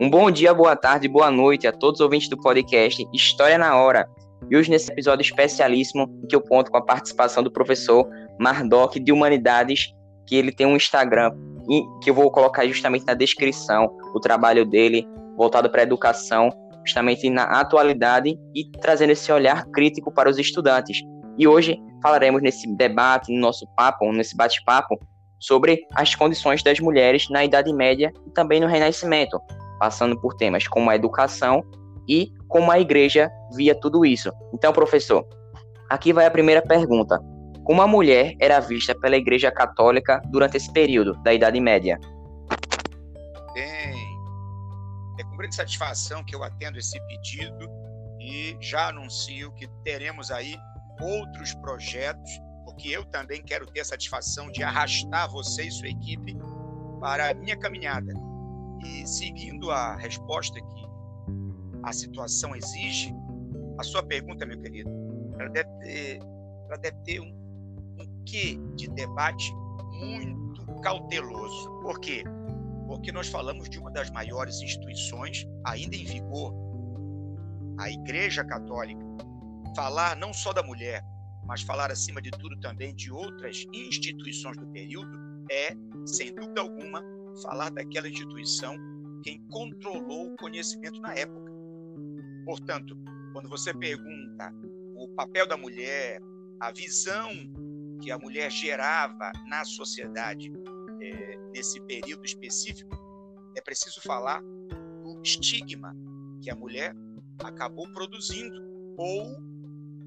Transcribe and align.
Um 0.00 0.08
bom 0.08 0.30
dia, 0.30 0.54
boa 0.54 0.76
tarde, 0.76 1.08
boa 1.08 1.28
noite 1.28 1.66
a 1.66 1.72
todos 1.72 1.98
os 1.98 2.04
ouvintes 2.04 2.28
do 2.28 2.36
podcast 2.36 3.04
História 3.12 3.58
na 3.58 3.74
Hora. 3.74 4.08
E 4.48 4.56
hoje, 4.56 4.70
nesse 4.70 4.92
episódio 4.92 5.24
especialíssimo, 5.24 6.08
que 6.28 6.36
eu 6.36 6.40
conto 6.40 6.70
com 6.70 6.76
a 6.76 6.84
participação 6.84 7.42
do 7.42 7.50
professor 7.50 8.08
Mardoc 8.38 8.94
de 8.94 9.10
Humanidades, 9.10 9.92
que 10.24 10.36
ele 10.36 10.52
tem 10.52 10.68
um 10.68 10.76
Instagram 10.76 11.32
que 12.00 12.10
eu 12.10 12.14
vou 12.14 12.30
colocar 12.30 12.64
justamente 12.64 13.04
na 13.06 13.14
descrição, 13.14 13.90
o 14.14 14.20
trabalho 14.20 14.64
dele 14.64 15.04
voltado 15.36 15.68
para 15.68 15.82
a 15.82 15.82
educação, 15.82 16.48
justamente 16.86 17.28
na 17.28 17.42
atualidade 17.60 18.38
e 18.54 18.70
trazendo 18.80 19.10
esse 19.10 19.32
olhar 19.32 19.66
crítico 19.66 20.12
para 20.12 20.30
os 20.30 20.38
estudantes. 20.38 21.02
E 21.36 21.48
hoje 21.48 21.76
falaremos 22.00 22.40
nesse 22.40 22.72
debate, 22.76 23.32
no 23.34 23.40
nosso 23.40 23.66
papo, 23.76 24.12
nesse 24.12 24.36
bate-papo, 24.36 24.96
sobre 25.40 25.80
as 25.96 26.14
condições 26.14 26.62
das 26.62 26.78
mulheres 26.78 27.28
na 27.30 27.44
Idade 27.44 27.72
Média 27.72 28.12
e 28.24 28.30
também 28.30 28.60
no 28.60 28.68
Renascimento, 28.68 29.40
passando 29.78 30.20
por 30.20 30.34
temas 30.34 30.66
como 30.66 30.90
a 30.90 30.96
educação 30.96 31.62
e 32.08 32.32
como 32.48 32.70
a 32.70 32.80
igreja 32.80 33.30
via 33.54 33.74
tudo 33.78 34.04
isso. 34.04 34.32
Então, 34.52 34.72
professor, 34.72 35.26
aqui 35.88 36.12
vai 36.12 36.26
a 36.26 36.30
primeira 36.30 36.62
pergunta. 36.62 37.20
Como 37.64 37.82
a 37.82 37.86
mulher 37.86 38.34
era 38.40 38.60
vista 38.60 38.98
pela 38.98 39.16
Igreja 39.16 39.52
Católica 39.52 40.22
durante 40.30 40.56
esse 40.56 40.72
período 40.72 41.12
da 41.22 41.34
Idade 41.34 41.60
Média? 41.60 41.98
Bem, 43.52 43.94
é 45.18 45.24
com 45.24 45.36
grande 45.36 45.54
satisfação 45.54 46.24
que 46.24 46.34
eu 46.34 46.42
atendo 46.42 46.78
esse 46.78 46.98
pedido 47.06 47.68
e 48.18 48.56
já 48.58 48.88
anuncio 48.88 49.52
que 49.52 49.68
teremos 49.84 50.30
aí 50.30 50.56
outros 50.98 51.54
projetos, 51.56 52.40
porque 52.64 52.88
eu 52.88 53.04
também 53.04 53.42
quero 53.42 53.66
ter 53.66 53.80
a 53.80 53.84
satisfação 53.84 54.50
de 54.50 54.62
arrastar 54.62 55.30
você 55.30 55.64
e 55.64 55.70
sua 55.70 55.88
equipe 55.88 56.38
para 57.00 57.30
a 57.30 57.34
minha 57.34 57.56
caminhada. 57.56 58.14
E 58.84 59.06
seguindo 59.06 59.70
a 59.70 59.96
resposta 59.96 60.60
que 60.60 60.88
a 61.82 61.92
situação 61.92 62.54
exige, 62.54 63.14
a 63.78 63.82
sua 63.82 64.02
pergunta, 64.02 64.44
meu 64.44 64.60
querido, 64.60 64.90
ela 65.38 65.48
deve 65.50 65.70
ter, 65.80 66.18
ela 66.66 66.76
deve 66.78 66.96
ter 67.04 67.20
um, 67.20 67.28
um 67.98 68.24
quê 68.24 68.58
de 68.76 68.88
debate 68.90 69.52
muito 70.00 70.66
cauteloso. 70.82 71.80
Por 71.82 72.00
quê? 72.00 72.24
Porque 72.86 73.12
nós 73.12 73.28
falamos 73.28 73.68
de 73.68 73.78
uma 73.78 73.90
das 73.90 74.10
maiores 74.10 74.60
instituições 74.60 75.46
ainda 75.64 75.94
em 75.94 76.04
vigor, 76.04 76.54
a 77.78 77.90
Igreja 77.90 78.44
Católica. 78.44 79.06
Falar 79.76 80.16
não 80.16 80.32
só 80.32 80.52
da 80.52 80.62
mulher, 80.62 81.04
mas 81.46 81.62
falar 81.62 81.90
acima 81.90 82.20
de 82.20 82.30
tudo 82.30 82.58
também 82.60 82.94
de 82.94 83.10
outras 83.10 83.64
instituições 83.72 84.56
do 84.56 84.66
período 84.68 85.16
é, 85.50 85.70
sem 86.06 86.34
dúvida 86.34 86.60
alguma, 86.60 87.02
falar 87.42 87.70
daquela 87.70 88.08
instituição 88.08 88.76
quem 89.22 89.40
controlou 89.48 90.32
o 90.32 90.36
conhecimento 90.36 91.00
na 91.00 91.14
época. 91.14 91.52
Portanto, 92.44 92.96
quando 93.32 93.48
você 93.48 93.74
pergunta 93.74 94.52
o 94.94 95.08
papel 95.08 95.46
da 95.46 95.56
mulher, 95.56 96.20
a 96.60 96.72
visão 96.72 97.30
que 98.00 98.10
a 98.10 98.18
mulher 98.18 98.50
gerava 98.50 99.32
na 99.48 99.64
sociedade 99.64 100.50
é, 101.00 101.38
nesse 101.52 101.80
período 101.82 102.24
específico, 102.24 102.96
é 103.56 103.60
preciso 103.60 104.00
falar 104.02 104.40
do 105.02 105.20
estigma 105.22 105.94
que 106.40 106.50
a 106.50 106.54
mulher 106.54 106.94
acabou 107.44 107.90
produzindo 107.92 108.60
ou 108.96 109.36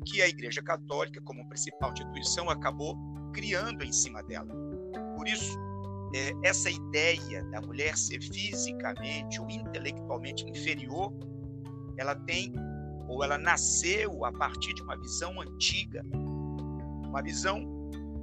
que 0.05 0.21
a 0.21 0.27
Igreja 0.27 0.61
Católica, 0.61 1.21
como 1.21 1.47
principal 1.47 1.91
instituição, 1.91 2.49
acabou 2.49 2.97
criando 3.33 3.83
em 3.83 3.91
cima 3.91 4.23
dela. 4.23 4.51
Por 5.15 5.27
isso, 5.27 5.57
é, 6.13 6.33
essa 6.43 6.69
ideia 6.69 7.43
da 7.45 7.61
mulher 7.61 7.97
ser 7.97 8.21
fisicamente 8.21 9.39
ou 9.39 9.49
intelectualmente 9.49 10.45
inferior, 10.49 11.13
ela 11.97 12.15
tem 12.15 12.53
ou 13.07 13.23
ela 13.23 13.37
nasceu 13.37 14.23
a 14.23 14.31
partir 14.31 14.73
de 14.73 14.81
uma 14.81 14.97
visão 14.97 15.41
antiga, 15.41 16.01
uma 17.05 17.21
visão 17.21 17.59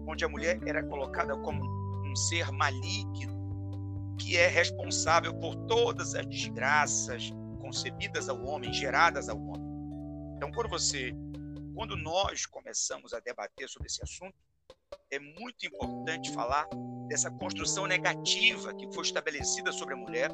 onde 0.07 0.25
a 0.25 0.29
mulher 0.29 0.59
era 0.67 0.83
colocada 0.83 1.37
como 1.39 1.63
um 2.07 2.17
ser 2.17 2.51
maligno, 2.51 4.17
que 4.19 4.37
é 4.37 4.49
responsável 4.49 5.35
por 5.35 5.55
todas 5.67 6.15
as 6.15 6.27
desgraças 6.27 7.31
concebidas 7.61 8.29
ao 8.29 8.43
homem, 8.45 8.73
geradas 8.73 9.29
ao 9.29 9.39
homem. 9.39 9.69
Então, 10.37 10.51
quando 10.53 10.71
você, 10.71 11.13
quando 11.75 11.97
nós 11.97 12.47
começamos 12.47 13.13
a 13.13 13.21
debater 13.21 13.69
sobre 13.69 13.89
esse 13.89 14.03
assunto, 14.03 14.35
é 15.11 15.19
muito 15.19 15.67
importante 15.67 16.33
falar 16.33 16.67
dessa 17.09 17.31
construção 17.31 17.87
negativa 17.87 18.75
que 18.75 18.93
foi 18.93 19.03
estabelecida 19.03 19.73
sobre 19.73 19.95
a 19.95 19.97
mulher 19.97 20.31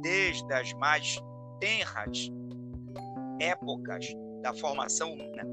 desde 0.00 0.52
as 0.52 0.72
mais 0.74 1.18
tenras 1.60 2.30
épocas 3.40 4.06
da 4.42 4.54
formação 4.54 5.12
humana, 5.12 5.44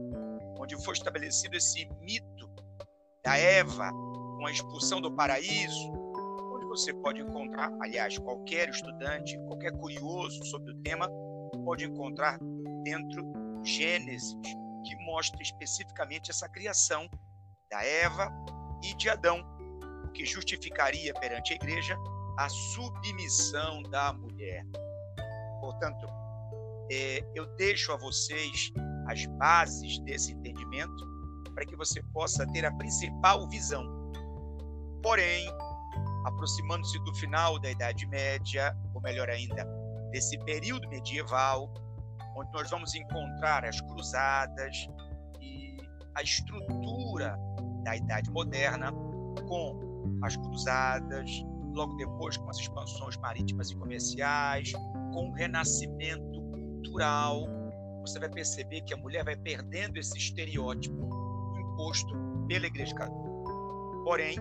onde 0.59 0.81
foi 0.83 0.93
estabelecido 0.93 1.55
esse 1.55 1.85
mito 2.01 2.49
da 3.23 3.37
Eva 3.37 3.91
com 3.91 4.45
a 4.45 4.51
expulsão 4.51 5.01
do 5.01 5.11
paraíso, 5.13 5.91
onde 6.53 6.65
você 6.65 6.93
pode 6.93 7.21
encontrar, 7.21 7.71
aliás, 7.81 8.17
qualquer 8.17 8.69
estudante, 8.69 9.37
qualquer 9.47 9.71
curioso 9.73 10.43
sobre 10.45 10.71
o 10.71 10.81
tema, 10.81 11.09
pode 11.63 11.85
encontrar 11.85 12.37
dentro 12.83 13.23
Gênesis, 13.63 14.35
que 14.85 14.95
mostra 15.05 15.41
especificamente 15.41 16.29
essa 16.29 16.49
criação 16.49 17.09
da 17.69 17.83
Eva 17.83 18.29
e 18.83 18.93
de 18.95 19.09
Adão, 19.09 19.41
que 20.13 20.25
justificaria 20.25 21.13
perante 21.15 21.53
a 21.53 21.55
igreja 21.55 21.97
a 22.37 22.49
submissão 22.49 23.83
da 23.83 24.13
mulher. 24.13 24.65
Portanto, 25.59 26.07
é, 26.91 27.23
eu 27.35 27.45
deixo 27.55 27.91
a 27.91 27.97
vocês 27.97 28.71
as 29.07 29.25
bases 29.37 29.99
desse 29.99 30.33
entendimento 30.33 31.13
para 31.53 31.65
que 31.65 31.75
você 31.75 32.01
possa 32.13 32.45
ter 32.47 32.65
a 32.65 32.71
principal 32.73 33.47
visão. 33.49 33.83
Porém, 35.01 35.47
aproximando-se 36.25 36.97
do 37.03 37.13
final 37.15 37.59
da 37.59 37.69
Idade 37.71 38.07
Média, 38.07 38.75
ou 38.93 39.01
melhor 39.01 39.29
ainda, 39.29 39.65
desse 40.11 40.37
período 40.39 40.87
medieval, 40.89 41.71
onde 42.35 42.51
nós 42.51 42.69
vamos 42.69 42.95
encontrar 42.95 43.65
as 43.65 43.79
cruzadas 43.81 44.87
e 45.41 45.77
a 46.15 46.23
estrutura 46.23 47.37
da 47.83 47.95
Idade 47.95 48.31
Moderna, 48.31 48.91
com 49.47 49.92
as 50.21 50.35
cruzadas, 50.37 51.29
logo 51.73 51.95
depois 51.95 52.37
com 52.37 52.49
as 52.49 52.57
expansões 52.57 53.17
marítimas 53.17 53.71
e 53.71 53.75
comerciais, 53.75 54.71
com 55.13 55.29
o 55.29 55.33
renascimento 55.33 56.41
cultural, 56.41 57.47
você 58.01 58.19
vai 58.19 58.29
perceber 58.29 58.81
que 58.81 58.93
a 58.93 58.97
mulher 58.97 59.23
vai 59.23 59.35
perdendo 59.35 59.97
esse 59.97 60.17
estereótipo 60.17 61.09
imposto 61.57 62.13
pela 62.47 62.67
Igreja 62.67 62.93
Católica. 62.95 63.51
Porém, 64.03 64.35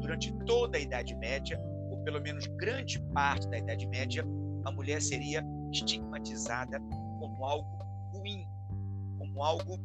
durante 0.00 0.32
toda 0.44 0.78
a 0.78 0.80
Idade 0.80 1.14
Média, 1.16 1.60
ou 1.90 1.98
pelo 2.04 2.20
menos 2.20 2.46
grande 2.46 3.00
parte 3.12 3.48
da 3.48 3.58
Idade 3.58 3.86
Média, 3.86 4.24
a 4.64 4.70
mulher 4.70 5.02
seria 5.02 5.44
estigmatizada 5.72 6.80
como 7.18 7.44
algo 7.44 7.78
ruim, 8.12 8.46
como 9.18 9.42
algo 9.42 9.78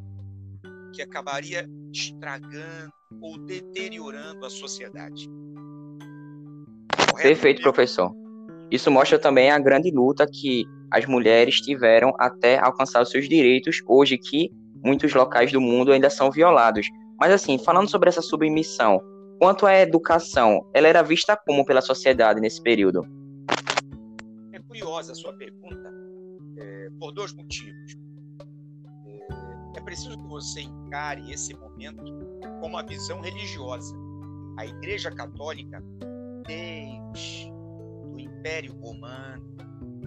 que 0.94 1.02
acabaria 1.02 1.68
estragando 1.92 2.94
ou 3.22 3.38
deteriorando 3.40 4.46
a 4.46 4.50
sociedade. 4.50 5.28
Correto? 6.96 7.22
Perfeito, 7.22 7.62
professor. 7.62 8.14
Isso 8.72 8.90
mostra 8.90 9.20
também 9.20 9.52
a 9.52 9.60
grande 9.60 9.92
luta 9.92 10.26
que 10.26 10.66
as 10.92 11.06
mulheres 11.06 11.60
tiveram 11.60 12.14
até 12.20 12.60
alcançar 12.60 13.02
os 13.02 13.10
seus 13.10 13.28
direitos, 13.28 13.82
hoje 13.88 14.18
que 14.18 14.52
muitos 14.84 15.14
locais 15.14 15.52
do 15.52 15.60
mundo 15.60 15.92
ainda 15.92 16.10
são 16.10 16.32
violados. 16.32 16.88
Mas 17.20 17.32
assim, 17.32 17.58
falando 17.58 17.90
sobre 17.90 18.10
essa 18.10 18.22
submissão, 18.22 19.02
quanto 19.40 19.66
à 19.66 19.80
educação, 19.80 20.68
ela 20.74 20.88
era 20.88 21.02
vista 21.02 21.36
como 21.36 21.66
pela 21.66 21.82
sociedade 21.82 22.40
nesse 22.40 22.62
período? 22.62 23.06
É 24.52 24.60
curiosa 24.60 25.14
a 25.14 25.16
sua 25.16 25.34
pergunta, 25.34 25.92
é, 26.58 26.90
por 27.00 27.12
dois 27.12 27.34
motivos. 27.34 28.03
É, 29.76 29.82
preciso 29.82 30.18
que 30.18 30.28
você 30.28 30.62
encare 30.62 31.32
esse 31.32 31.54
momento 31.56 32.04
como 32.60 32.76
uma 32.76 32.84
visão 32.84 33.22
religiosa. 33.22 33.96
A 34.58 34.66
Igreja 34.66 35.12
Católica, 35.12 35.84
desde 36.46 37.52
o 38.14 38.20
Império 38.20 38.74
Romano, 38.80 39.44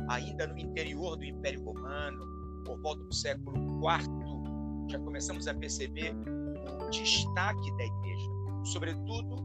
ainda 0.08 0.46
no 0.46 0.58
interior 0.58 1.16
do 1.16 1.24
Império 1.24 1.64
Romano, 1.64 2.24
por 2.64 2.80
volta 2.80 3.02
do 3.02 3.14
século 3.14 3.56
IV, 3.56 4.90
já 4.90 4.98
começamos 5.00 5.48
a 5.48 5.54
perceber 5.54 6.14
o 6.14 6.90
destaque 6.90 7.76
da 7.76 7.84
Igreja, 7.84 8.30
sobretudo 8.64 9.36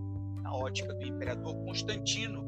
na 0.43 0.53
ótica 0.53 0.93
do 0.93 1.03
imperador 1.03 1.55
Constantino, 1.65 2.43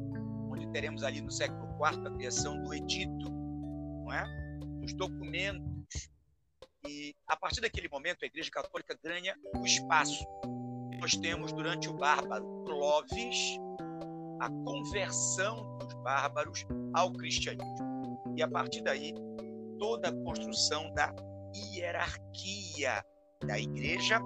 onde 0.52 0.68
teremos 0.68 1.04
ali 1.04 1.22
no 1.22 1.32
século 1.32 1.68
IV 1.84 2.08
a 2.08 2.12
criação 2.12 2.62
do 2.64 2.74
Edito, 2.74 3.32
não 3.32 4.14
é? 4.14 4.60
Os 4.84 4.94
documentos 4.94 5.73
e 6.88 7.16
a 7.28 7.36
partir 7.36 7.62
daquele 7.62 7.88
momento 7.88 8.24
a 8.24 8.26
Igreja 8.26 8.52
Católica 8.52 8.98
ganha 9.04 9.36
o 9.56 9.66
espaço. 9.66 10.26
Nós 11.00 11.16
temos 11.16 11.52
durante 11.54 11.90
o 11.90 11.94
bárbaro 11.94 12.64
Clovis 12.66 13.58
a 14.40 14.50
conversão 14.50 15.78
dos 15.78 15.94
bárbaros 15.96 16.66
ao 16.94 17.12
cristianismo. 17.14 18.34
E 18.36 18.42
a 18.42 18.48
partir 18.48 18.82
daí, 18.82 19.14
toda 19.80 20.10
a 20.10 20.24
construção 20.24 20.94
da 20.94 21.14
hierarquia 21.56 23.04
da 23.46 23.60
igreja 23.60 24.20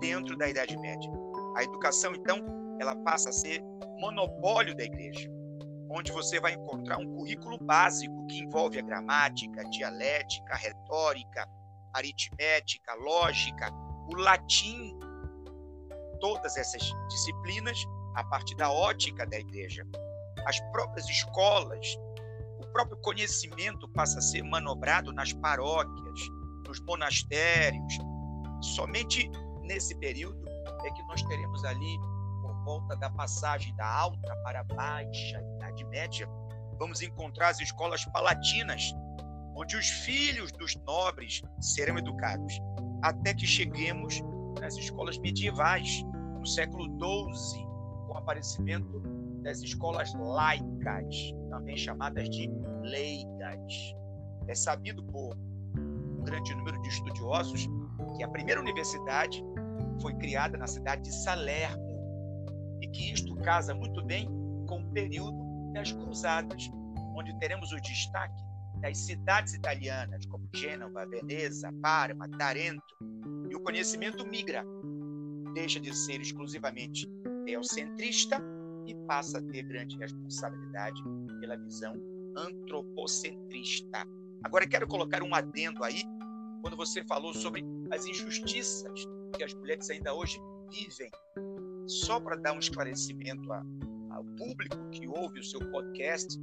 dentro 0.00 0.36
da 0.36 0.48
Idade 0.48 0.76
Média. 0.76 1.10
A 1.56 1.62
educação, 1.62 2.14
então, 2.14 2.44
ela 2.80 2.96
passa 2.96 3.30
a 3.30 3.32
ser 3.32 3.62
monopólio 3.98 4.76
da 4.76 4.84
igreja, 4.84 5.28
onde 5.90 6.12
você 6.12 6.40
vai 6.40 6.54
encontrar 6.54 6.98
um 6.98 7.16
currículo 7.16 7.58
básico 7.58 8.26
que 8.26 8.40
envolve 8.40 8.78
a 8.78 8.82
gramática, 8.82 9.64
dialética, 9.70 10.54
retórica, 10.54 11.48
aritmética, 11.96 12.94
lógica, 12.94 13.72
o 14.08 14.16
latim, 14.16 14.98
todas 16.20 16.56
essas 16.56 16.82
disciplinas 17.08 17.78
a 18.14 18.24
partir 18.24 18.54
da 18.56 18.70
ótica 18.70 19.26
da 19.26 19.38
igreja. 19.38 19.86
As 20.46 20.60
próprias 20.72 21.08
escolas, 21.08 21.96
o 22.62 22.66
próprio 22.72 22.96
conhecimento 22.98 23.88
passa 23.88 24.18
a 24.18 24.22
ser 24.22 24.42
manobrado 24.42 25.12
nas 25.12 25.32
paróquias, 25.32 26.20
nos 26.66 26.80
monastérios. 26.80 27.98
Somente 28.60 29.30
nesse 29.62 29.94
período 29.98 30.42
é 30.84 30.90
que 30.90 31.02
nós 31.04 31.22
teremos 31.22 31.64
ali, 31.64 31.98
por 32.42 32.54
volta 32.64 32.96
da 32.96 33.10
passagem 33.10 33.74
da 33.76 33.86
alta 33.86 34.36
para 34.42 34.60
a 34.60 34.64
baixa 34.64 35.40
Idade 35.56 35.84
Média, 35.86 36.28
vamos 36.78 37.02
encontrar 37.02 37.48
as 37.48 37.60
escolas 37.60 38.04
palatinas, 38.06 38.94
onde 39.56 39.74
os 39.76 39.88
filhos 39.88 40.52
dos 40.52 40.76
nobres 40.86 41.42
serão 41.60 41.96
educados, 41.98 42.60
até 43.02 43.32
que 43.32 43.46
cheguemos 43.46 44.20
nas 44.60 44.76
escolas 44.76 45.18
medievais, 45.18 46.02
no 46.38 46.46
século 46.46 46.84
XII, 46.84 47.64
com 48.06 48.12
o 48.12 48.18
aparecimento 48.18 49.00
das 49.42 49.62
escolas 49.62 50.12
laicas, 50.14 51.16
também 51.48 51.76
chamadas 51.76 52.28
de 52.28 52.50
leigas. 52.82 53.94
É 54.46 54.54
sabido 54.54 55.02
por 55.04 55.34
um 55.78 56.22
grande 56.22 56.54
número 56.54 56.80
de 56.82 56.88
estudiosos 56.88 57.66
que 58.16 58.22
a 58.22 58.28
primeira 58.28 58.60
universidade 58.60 59.42
foi 60.02 60.14
criada 60.14 60.58
na 60.58 60.66
cidade 60.66 61.02
de 61.02 61.14
Salerno 61.14 61.82
e 62.82 62.88
que 62.88 63.12
isto 63.12 63.34
casa 63.36 63.74
muito 63.74 64.04
bem 64.04 64.28
com 64.66 64.80
o 64.80 64.92
período 64.92 65.72
das 65.72 65.92
Cruzadas, 65.92 66.70
onde 67.14 67.36
teremos 67.38 67.72
o 67.72 67.80
destaque 67.80 68.45
das 68.80 68.98
cidades 68.98 69.54
italianas 69.54 70.26
como 70.26 70.48
Gênova, 70.54 71.06
Veneza, 71.06 71.72
Parma, 71.82 72.28
Tarento, 72.28 72.96
e 73.50 73.54
o 73.54 73.60
conhecimento 73.60 74.26
migra, 74.26 74.64
deixa 75.54 75.80
de 75.80 75.94
ser 75.94 76.20
exclusivamente 76.20 77.08
teocentrista 77.44 78.42
e 78.86 78.94
passa 79.06 79.38
a 79.38 79.42
ter 79.42 79.62
grande 79.62 79.96
responsabilidade 79.96 81.02
pela 81.40 81.56
visão 81.56 81.94
antropocentrista. 82.36 84.06
Agora 84.44 84.66
quero 84.66 84.86
colocar 84.86 85.22
um 85.22 85.34
adendo 85.34 85.82
aí 85.82 86.02
quando 86.60 86.76
você 86.76 87.02
falou 87.04 87.32
sobre 87.32 87.64
as 87.90 88.04
injustiças 88.06 89.06
que 89.36 89.44
as 89.44 89.54
mulheres 89.54 89.88
ainda 89.90 90.14
hoje 90.14 90.38
vivem. 90.70 91.10
Só 91.86 92.20
para 92.20 92.36
dar 92.36 92.52
um 92.52 92.58
esclarecimento 92.58 93.50
ao 93.52 94.24
público 94.36 94.90
que 94.90 95.06
ouve 95.06 95.40
o 95.40 95.44
seu 95.44 95.60
podcast, 95.70 96.38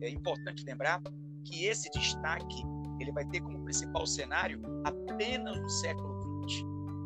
é 0.00 0.08
importante 0.08 0.64
lembrar 0.64 1.02
que 1.44 1.66
esse 1.66 1.90
destaque 1.90 2.62
ele 3.00 3.12
vai 3.12 3.24
ter 3.26 3.40
como 3.40 3.62
principal 3.64 4.06
cenário 4.06 4.60
apenas 4.84 5.58
no 5.60 5.68
século 5.68 6.42
XX. 6.48 6.64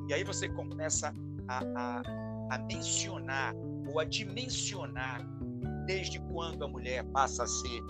E 0.09 0.15
aí 0.15 0.25
você 0.25 0.49
começa 0.49 1.13
a, 1.49 1.59
a, 1.59 2.03
a 2.51 2.59
mencionar 2.59 3.55
ou 3.89 3.99
a 3.99 4.05
dimensionar 4.05 5.27
desde 5.87 6.21
quando 6.21 6.65
a 6.65 6.69
mulher 6.69 7.05
passa 7.13 7.45
a 7.45 7.47
ser 7.47 7.83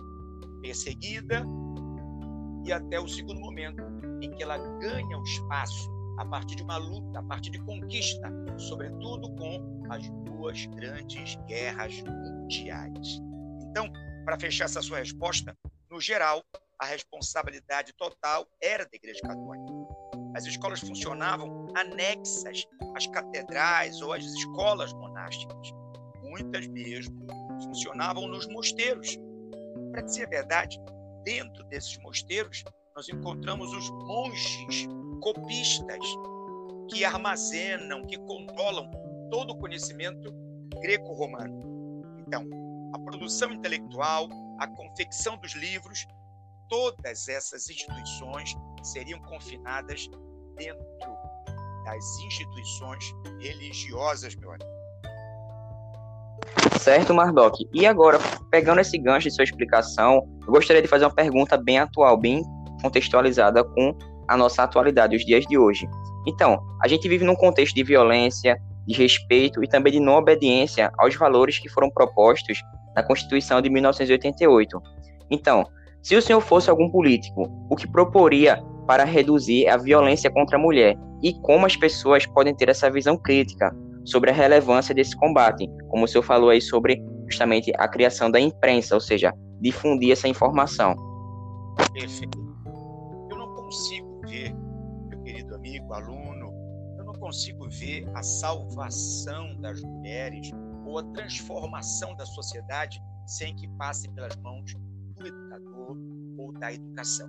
perseguida 0.60 1.44
e 2.64 2.72
até 2.72 3.00
o 3.00 3.08
segundo 3.08 3.40
momento 3.40 3.82
em 4.20 4.31
que 4.31 4.43
ela 4.43 4.58
ganha 4.78 5.19
o 5.19 5.22
espaço 5.22 5.90
a 6.19 6.25
partir 6.25 6.56
de 6.56 6.62
uma 6.62 6.78
luta, 6.78 7.19
a 7.19 7.22
partir 7.22 7.50
de 7.50 7.58
conquista, 7.60 8.31
sobretudo 8.56 9.34
com 9.37 9.82
as 9.90 10.08
duas 10.25 10.66
grandes 10.66 11.37
guerras 11.46 12.02
mundiais. 12.02 13.20
Então, 13.70 13.90
para 14.25 14.38
fechar 14.38 14.64
essa 14.64 14.81
sua 14.81 14.98
resposta, 14.98 15.56
no 15.91 16.00
geral, 16.00 16.43
a 16.79 16.87
responsabilidade 16.87 17.93
total 17.94 18.47
era 18.61 18.85
da 18.85 18.91
Igreja 18.93 19.21
Católica. 19.23 19.73
As 20.35 20.44
escolas 20.44 20.81
funcionavam 20.81 21.69
anexas 21.75 22.67
às 22.94 23.06
catedrais 23.06 24.00
ou 24.03 24.12
às 24.12 24.25
escolas 24.25 24.93
monásticas. 24.93 25.71
Muitas 26.23 26.67
mesmo 26.67 27.27
funcionavam 27.62 28.27
nos 28.29 28.47
mosteiros. 28.49 29.17
Para 29.93 30.03
dizer 30.03 30.27
a 30.27 30.29
verdade, 30.29 30.79
dentro 31.25 31.65
desses 31.65 31.97
mosteiros, 31.99 32.62
nós 32.94 33.09
encontramos 33.09 33.73
os 33.73 33.91
monges 33.91 34.87
copistas 35.23 36.05
que 36.91 37.05
armazenam, 37.05 38.06
que 38.06 38.19
controlam 38.19 38.91
todo 39.31 39.50
o 39.50 39.59
conhecimento 39.59 40.32
greco-romano. 40.81 42.05
Então, 42.27 42.44
a 42.94 42.99
produção 42.99 43.53
intelectual, 43.53 44.29
a 44.58 44.67
confecção 44.67 45.37
dos 45.37 45.55
livros, 45.55 46.06
todas 46.69 47.29
essas 47.29 47.69
instituições 47.69 48.55
seriam 48.82 49.20
confinadas 49.20 50.08
dentro 50.56 50.87
das 51.85 52.19
instituições 52.26 53.05
religiosas, 53.41 54.35
meu 54.37 54.50
amigo. 54.50 54.76
Certo, 56.81 57.14
Mardoc. 57.14 57.55
E 57.73 57.87
agora, 57.87 58.19
pegando 58.50 58.81
esse 58.81 58.99
gancho 58.99 59.29
de 59.29 59.35
sua 59.35 59.44
explicação, 59.44 60.23
eu 60.47 60.53
gostaria 60.53 60.82
de 60.82 60.88
fazer 60.88 61.05
uma 61.05 61.14
pergunta 61.14 61.56
bem 61.56 61.79
atual, 61.79 62.17
bem 62.19 62.43
contextualizada 62.82 63.64
com 63.64 63.97
a 64.29 64.37
nossa 64.37 64.62
atualidade, 64.62 65.17
os 65.17 65.25
dias 65.25 65.44
de 65.47 65.56
hoje. 65.56 65.88
Então, 66.26 66.61
a 66.82 66.88
gente 66.88 67.08
vive 67.08 67.25
num 67.25 67.37
contexto 67.37 67.75
de 67.75 67.85
violência, 67.85 68.61
de 68.87 68.94
respeito 68.94 69.62
e 69.62 69.69
também 69.69 69.93
de 69.93 70.00
não 70.00 70.15
obediência 70.15 70.91
aos 70.99 71.15
valores 71.17 71.59
que 71.59 71.69
foram 71.69 71.91
propostos 71.91 72.61
na 72.94 73.03
Constituição 73.03 73.61
de 73.61 73.69
1988. 73.69 74.81
Então, 75.31 75.65
se 76.03 76.15
o 76.15 76.23
senhor 76.23 76.41
fosse 76.41 76.71
algum 76.71 76.88
político, 76.88 77.50
o 77.69 77.77
que 77.77 77.91
proporia 77.91 78.62
para 78.87 79.05
reduzir 79.05 79.69
a 79.69 79.77
violência 79.77 80.31
contra 80.31 80.56
a 80.56 80.61
mulher 80.61 80.97
e 81.23 81.35
como 81.41 81.67
as 81.67 81.77
pessoas 81.77 82.25
podem 82.27 82.55
ter 82.55 82.69
essa 82.69 82.91
visão 82.91 83.17
crítica 83.17 83.75
sobre 84.05 84.31
a 84.31 84.33
relevância 84.33 84.94
desse 84.94 85.17
combate, 85.17 85.69
como 85.89 86.05
o 86.05 86.09
senhor 86.09 86.23
falou 86.23 86.50
aí 86.50 86.61
sobre 86.61 87.03
justamente 87.29 87.72
a 87.77 87.89
criação 87.89 88.31
da 88.31 88.39
imprensa, 88.39 88.94
ou 88.94 89.01
seja, 89.01 89.32
difundir 89.60 90.13
essa 90.13 90.29
informação. 90.29 90.94
Perfeito. 91.93 92.39
Eu 93.31 93.37
não 93.37 93.55
consigo 93.55 94.20
ver, 94.29 94.55
meu 95.08 95.20
querido 95.22 95.55
amigo, 95.56 95.93
aluno, 95.93 96.53
não 97.06 97.15
consigo 97.15 97.69
ver 97.70 98.05
a 98.15 98.22
salvação 98.22 99.58
das 99.60 99.81
mulheres 99.81 100.51
ou 100.84 100.98
a 100.98 101.05
transformação 101.13 102.15
da 102.17 102.27
sociedade 102.27 103.01
sem 103.27 103.55
que 103.55 103.69
passe 103.77 104.08
pelas 104.10 104.36
mãos 104.36 104.75
do 105.17 105.27
educador 105.27 105.96
ou 106.36 106.53
da 106.53 106.72
educação. 106.72 107.29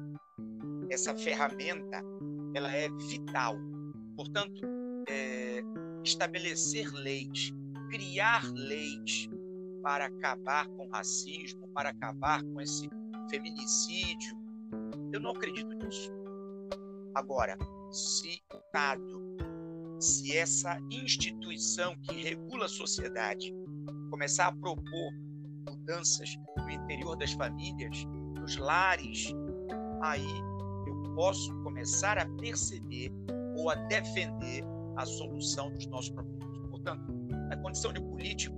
Essa 0.90 1.16
ferramenta 1.16 2.04
ela 2.54 2.72
é 2.72 2.90
vital. 2.90 3.56
Portanto, 4.16 4.62
é, 5.08 5.62
estabelecer 6.04 6.92
leis, 6.92 7.54
criar 7.90 8.44
leis 8.54 9.30
para 9.84 10.06
acabar 10.06 10.68
com 10.70 10.88
o 10.88 10.90
racismo, 10.90 11.68
para 11.70 11.90
acabar 11.90 12.44
com 12.44 12.60
esse 12.60 12.90
feminicídio, 13.30 14.36
eu 15.14 15.20
não 15.20 15.32
acredito 15.32 15.72
nisso. 15.74 16.12
Agora, 17.14 17.58
se 17.92 18.42
o 18.54 18.58
Estado, 18.58 19.38
se 20.00 20.38
essa 20.38 20.80
instituição 20.92 21.96
que 22.04 22.24
regula 22.24 22.66
a 22.66 22.70
sociedade 22.70 23.54
começar 24.10 24.48
a 24.48 24.52
propor 24.52 25.12
mudanças 25.68 26.38
no 26.58 26.70
interior 26.70 27.16
das 27.16 27.34
famílias, 27.34 28.06
nos 28.40 28.58
lares, 28.58 29.34
aí 30.02 30.28
eu 30.88 31.16
posso 31.16 31.54
começar 31.64 32.18
a 32.18 32.26
perceber 32.38 33.12
ou 33.58 33.70
a 33.70 33.76
defender 33.76 34.64
a 34.96 35.06
solução 35.06 35.72
dos 35.74 35.88
nossos 35.88 36.12
problemas. 36.12 36.70
Portanto, 36.70 37.12
na 37.50 37.58
condição 37.58 37.92
de 37.92 38.00
político, 38.02 38.56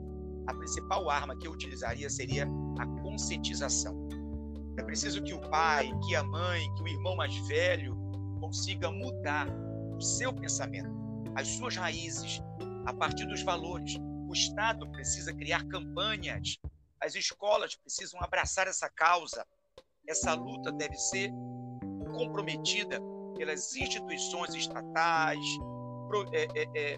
a 0.47 0.53
principal 0.53 1.09
arma 1.09 1.37
que 1.37 1.47
eu 1.47 1.51
utilizaria 1.51 2.09
seria 2.09 2.47
a 2.79 2.85
conscientização. 3.01 4.07
É 4.77 4.83
preciso 4.83 5.21
que 5.21 5.33
o 5.33 5.41
pai, 5.49 5.91
que 6.05 6.15
a 6.15 6.23
mãe, 6.23 6.73
que 6.75 6.83
o 6.83 6.87
irmão 6.87 7.15
mais 7.15 7.35
velho 7.47 7.97
consiga 8.39 8.89
mudar 8.91 9.47
o 9.95 10.01
seu 10.01 10.33
pensamento, 10.33 10.98
as 11.35 11.47
suas 11.47 11.75
raízes, 11.75 12.41
a 12.85 12.93
partir 12.93 13.25
dos 13.25 13.41
valores. 13.43 13.97
O 14.27 14.33
Estado 14.33 14.87
precisa 14.91 15.33
criar 15.33 15.63
campanhas 15.67 16.59
as 17.01 17.15
escolas 17.15 17.75
precisam 17.75 18.21
abraçar 18.21 18.67
essa 18.67 18.89
causa. 18.89 19.45
Essa 20.07 20.33
luta 20.33 20.71
deve 20.71 20.95
ser 20.95 21.31
comprometida 22.17 22.99
pelas 23.37 23.73
instituições 23.75 24.53
estatais, 24.53 25.45
é, 26.33 26.43
é, 26.43 26.67
é, 26.75 26.97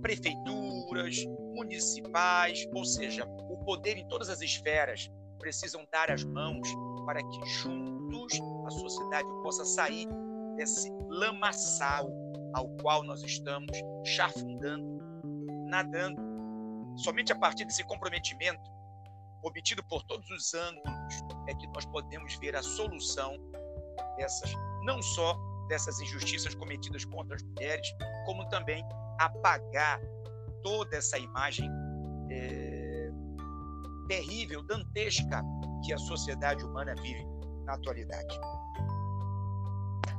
prefeituras, 0.00 1.24
municipais, 1.54 2.66
ou 2.72 2.84
seja, 2.84 3.24
o 3.26 3.58
poder 3.64 3.98
em 3.98 4.08
todas 4.08 4.28
as 4.28 4.40
esferas 4.40 5.10
precisam 5.38 5.86
dar 5.92 6.10
as 6.10 6.24
mãos 6.24 6.68
para 7.04 7.22
que 7.22 7.46
juntos 7.46 8.40
a 8.66 8.70
sociedade 8.70 9.28
possa 9.42 9.64
sair 9.64 10.06
desse 10.56 10.90
lamaçal 11.08 12.08
ao 12.56 12.66
qual 12.80 13.04
nós 13.04 13.22
estamos 13.22 13.70
chafundando, 14.04 14.98
nadando. 15.68 16.20
Somente 16.96 17.30
a 17.30 17.38
partir 17.38 17.66
desse 17.66 17.84
comprometimento, 17.84 18.70
obtido 19.42 19.84
por 19.84 20.02
todos 20.04 20.28
os 20.30 20.54
ângulos, 20.54 21.22
é 21.48 21.54
que 21.54 21.66
nós 21.68 21.84
podemos 21.84 22.34
ver 22.36 22.56
a 22.56 22.62
solução 22.62 23.36
dessas, 24.16 24.50
não 24.84 25.02
só 25.02 25.38
dessas 25.68 26.00
injustiças 26.00 26.54
cometidas 26.54 27.04
contra 27.04 27.36
as 27.36 27.42
mulheres, 27.42 27.86
como 28.24 28.48
também 28.48 28.82
apagar 29.18 30.00
toda 30.62 30.96
essa 30.96 31.18
imagem 31.18 31.68
é, 32.30 33.10
terrível, 34.08 34.62
dantesca 34.62 35.42
que 35.84 35.92
a 35.92 35.98
sociedade 35.98 36.64
humana 36.64 36.94
vive 37.02 37.24
na 37.64 37.74
atualidade. 37.74 38.34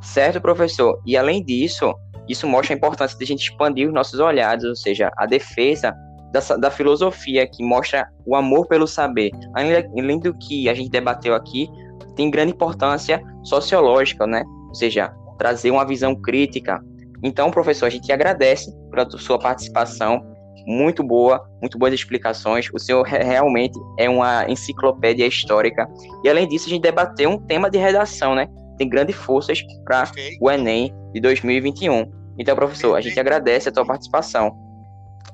Certo, 0.01 0.39
professor. 0.39 1.01
E 1.05 1.17
além 1.17 1.43
disso, 1.43 1.93
isso 2.27 2.47
mostra 2.47 2.73
a 2.73 2.77
importância 2.77 3.17
de 3.17 3.23
a 3.23 3.27
gente 3.27 3.49
expandir 3.49 3.87
os 3.87 3.93
nossos 3.93 4.19
olhares, 4.19 4.63
ou 4.63 4.75
seja, 4.75 5.11
a 5.17 5.25
defesa 5.25 5.95
da, 6.31 6.57
da 6.57 6.71
filosofia 6.71 7.47
que 7.47 7.63
mostra 7.63 8.09
o 8.25 8.35
amor 8.35 8.67
pelo 8.67 8.87
saber. 8.87 9.31
Além, 9.53 10.19
do 10.19 10.33
que 10.33 10.69
a 10.69 10.73
gente 10.73 10.89
debateu 10.89 11.33
aqui, 11.33 11.69
tem 12.15 12.29
grande 12.29 12.53
importância 12.53 13.21
sociológica, 13.43 14.25
né? 14.27 14.43
Ou 14.67 14.75
seja, 14.75 15.13
trazer 15.37 15.71
uma 15.71 15.85
visão 15.85 16.15
crítica. 16.15 16.83
Então, 17.23 17.49
professor, 17.49 17.85
a 17.85 17.89
gente 17.89 18.11
agradece 18.11 18.71
pela 18.91 19.09
sua 19.11 19.39
participação, 19.39 20.21
muito 20.65 21.03
boa, 21.03 21.47
muito 21.61 21.77
boas 21.77 21.93
explicações. 21.93 22.67
O 22.73 22.79
senhor 22.79 23.03
realmente 23.03 23.79
é 23.97 24.09
uma 24.09 24.49
enciclopédia 24.49 25.25
histórica. 25.25 25.87
E 26.23 26.29
além 26.29 26.47
disso, 26.47 26.67
a 26.67 26.69
gente 26.69 26.81
debateu 26.81 27.29
um 27.29 27.39
tema 27.39 27.69
de 27.69 27.77
redação, 27.77 28.35
né? 28.35 28.47
Tem 28.77 28.87
grandes 28.87 29.15
forças 29.15 29.59
para 29.83 30.11
o 30.39 30.51
Enem 30.51 30.93
de 31.13 31.19
2021. 31.21 32.11
Então, 32.37 32.55
professor, 32.55 32.95
a 32.95 33.01
gente 33.01 33.19
agradece 33.19 33.69
a 33.69 33.71
tua 33.71 33.85
participação. 33.85 34.55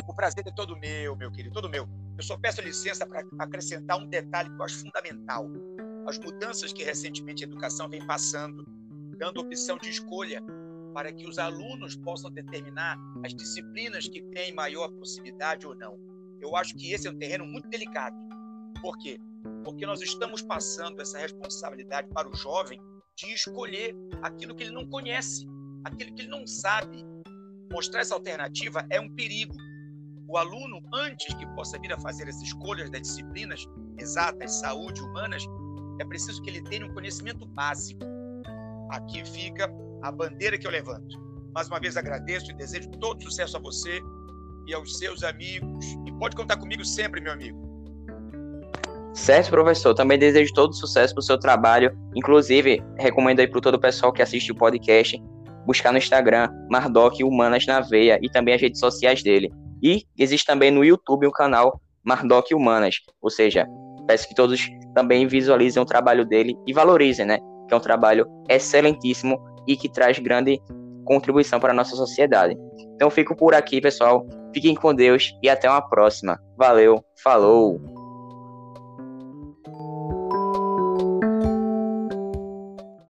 O 0.08 0.14
prazer 0.14 0.44
é 0.48 0.52
todo 0.52 0.78
meu, 0.78 1.16
meu 1.16 1.32
querido, 1.32 1.54
todo 1.54 1.70
meu. 1.70 1.88
Eu 2.18 2.24
só 2.24 2.38
peço 2.38 2.62
licença 2.62 3.06
para 3.06 3.24
acrescentar 3.40 3.98
um 3.98 4.08
detalhe 4.08 4.50
que 4.50 4.56
eu 4.56 4.64
acho 4.64 4.80
fundamental. 4.80 5.46
As 6.08 6.18
mudanças 6.20 6.72
que 6.72 6.84
recentemente 6.84 7.44
a 7.44 7.48
educação 7.48 7.90
vem 7.90 8.06
passando, 8.06 8.64
dando 9.18 9.42
opção 9.42 9.78
de 9.78 9.90
escolha 9.90 10.42
para 10.94 11.12
que 11.12 11.28
os 11.28 11.40
alunos 11.40 11.96
possam 11.96 12.32
determinar 12.32 12.98
as 13.26 13.34
disciplinas 13.34 14.08
que 14.08 14.22
têm 14.22 14.54
maior 14.54 14.90
proximidade 14.90 15.66
ou 15.66 15.76
não. 15.76 15.98
Eu 16.40 16.56
acho 16.56 16.76
que 16.76 16.92
esse 16.92 17.08
é 17.08 17.12
um 17.12 17.18
terreno 17.18 17.46
muito 17.46 17.68
delicado. 17.70 18.16
Por 18.82 18.98
quê? 18.98 19.18
Porque 19.64 19.86
nós 19.86 20.02
estamos 20.02 20.42
passando 20.42 21.02
essa 21.02 21.18
responsabilidade 21.18 22.08
para 22.14 22.30
o 22.30 22.36
jovem 22.36 22.80
de 23.16 23.34
escolher 23.34 23.96
aquilo 24.22 24.56
que 24.56 24.64
ele 24.64 24.72
não 24.72 24.88
conhece, 24.88 25.48
aquilo 25.84 26.14
que 26.14 26.22
ele 26.22 26.30
não 26.30 26.46
sabe. 26.48 27.04
Mostrar 27.72 28.02
essa 28.02 28.16
alternativa 28.16 28.86
é 28.90 29.00
um 29.00 29.14
perigo. 29.16 29.56
O 30.28 30.38
aluno, 30.38 30.82
antes 30.94 31.34
que 31.36 31.46
possa 31.56 31.78
vir 31.80 31.94
a 31.94 32.00
fazer 32.00 32.28
as 32.28 32.42
escolhas 32.42 32.90
das 32.90 33.02
disciplinas 33.02 33.66
exatas, 34.00 34.60
saúde, 34.60 35.02
humanas, 35.02 35.44
é 36.00 36.06
preciso 36.06 36.42
que 36.42 36.50
ele 36.50 36.64
tenha 36.64 36.86
um 36.86 36.94
conhecimento 36.94 37.46
básico. 37.46 38.02
Aqui 38.90 39.24
fica 39.26 39.70
a 40.02 40.12
bandeira 40.12 40.58
que 40.58 40.66
eu 40.66 40.72
levanto. 40.72 41.22
Mais 41.54 41.68
uma 41.68 41.80
vez 41.80 41.98
agradeço 41.98 42.52
e 42.52 42.54
desejo 42.56 42.90
todo 43.00 43.22
sucesso 43.22 43.58
a 43.58 43.60
você 43.60 44.02
e 44.68 44.74
aos 44.74 44.98
seus 44.98 45.24
amigos. 45.24 45.86
E 46.08 46.12
pode 46.14 46.36
contar 46.36 46.58
comigo 46.58 46.84
sempre, 46.84 47.22
meu 47.22 47.32
amigo. 47.32 47.63
Certo, 49.14 49.50
professor. 49.52 49.94
Também 49.94 50.18
desejo 50.18 50.54
todo 50.54 50.76
sucesso 50.76 51.14
para 51.14 51.20
o 51.20 51.24
seu 51.24 51.38
trabalho. 51.38 51.96
Inclusive, 52.16 52.84
recomendo 52.98 53.40
aí 53.40 53.48
para 53.48 53.62
todo 53.62 53.76
o 53.76 53.80
pessoal 53.80 54.12
que 54.12 54.22
assiste 54.22 54.52
o 54.52 54.56
podcast 54.56 55.22
buscar 55.66 55.92
no 55.92 55.98
Instagram 55.98 56.50
Mardoc 56.70 57.22
Humanas 57.24 57.66
na 57.66 57.80
Veia 57.80 58.20
e 58.22 58.30
também 58.30 58.56
as 58.56 58.62
redes 58.62 58.80
sociais 58.80 59.24
dele. 59.24 59.52
E 59.82 60.04
existe 60.18 60.46
também 60.46 60.72
no 60.72 60.84
YouTube 60.84 61.28
o 61.28 61.32
canal 61.32 61.80
Mardoc 62.04 62.52
Humanas. 62.54 62.96
Ou 63.22 63.30
seja, 63.30 63.68
peço 64.08 64.28
que 64.28 64.36
todos 64.36 64.68
também 64.94 65.28
visualizem 65.28 65.82
o 65.82 65.86
trabalho 65.86 66.26
dele 66.26 66.56
e 66.68 66.74
valorizem, 66.74 67.26
né? 67.26 67.40
Que 67.68 67.74
é 67.74 67.78
um 67.78 67.82
trabalho 67.82 68.26
excelentíssimo 68.50 69.40
e 69.68 69.76
que 69.76 69.90
traz 69.90 70.20
grande 70.20 70.60
contribuição 71.06 71.60
para 71.60 71.72
a 71.72 71.76
nossa 71.76 71.96
sociedade. 71.96 72.56
Então 72.96 73.10
fico 73.10 73.36
por 73.36 73.54
aqui, 73.54 73.82
pessoal. 73.82 74.26
Fiquem 74.54 74.76
com 74.76 74.94
Deus 74.94 75.34
e 75.42 75.50
até 75.50 75.70
uma 75.70 75.82
próxima. 75.82 76.40
Valeu, 76.58 77.04
falou! 77.24 78.03